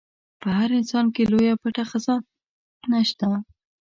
[0.41, 3.29] په هر انسان کې لويه پټه خزانه شته.